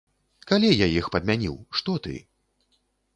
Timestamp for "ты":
2.07-2.15